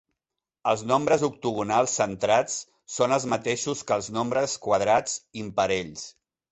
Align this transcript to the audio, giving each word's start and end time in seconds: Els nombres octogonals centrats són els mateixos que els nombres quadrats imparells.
Els 0.69 0.83
nombres 0.91 1.25
octogonals 1.27 1.93
centrats 2.01 2.57
són 2.97 3.15
els 3.19 3.29
mateixos 3.35 3.87
que 3.91 4.01
els 4.01 4.13
nombres 4.21 4.61
quadrats 4.67 5.19
imparells. 5.47 6.11